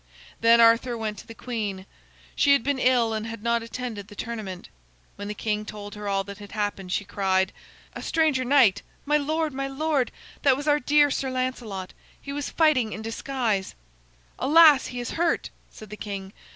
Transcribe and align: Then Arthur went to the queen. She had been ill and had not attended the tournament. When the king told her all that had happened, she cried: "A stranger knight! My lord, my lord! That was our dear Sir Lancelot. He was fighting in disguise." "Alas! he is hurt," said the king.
Then 0.39 0.59
Arthur 0.59 0.97
went 0.97 1.19
to 1.19 1.27
the 1.27 1.35
queen. 1.35 1.85
She 2.35 2.53
had 2.53 2.63
been 2.63 2.79
ill 2.79 3.13
and 3.13 3.27
had 3.27 3.43
not 3.43 3.61
attended 3.61 4.07
the 4.07 4.15
tournament. 4.15 4.67
When 5.15 5.27
the 5.27 5.35
king 5.35 5.63
told 5.63 5.93
her 5.93 6.07
all 6.09 6.23
that 6.23 6.39
had 6.39 6.53
happened, 6.53 6.91
she 6.91 7.05
cried: 7.05 7.53
"A 7.93 8.01
stranger 8.01 8.43
knight! 8.43 8.81
My 9.05 9.17
lord, 9.17 9.53
my 9.53 9.67
lord! 9.67 10.11
That 10.41 10.57
was 10.57 10.67
our 10.67 10.79
dear 10.79 11.11
Sir 11.11 11.29
Lancelot. 11.29 11.93
He 12.19 12.33
was 12.33 12.49
fighting 12.49 12.93
in 12.93 13.03
disguise." 13.03 13.75
"Alas! 14.39 14.87
he 14.87 14.99
is 14.99 15.11
hurt," 15.11 15.51
said 15.69 15.91
the 15.91 15.97
king. 15.97 16.33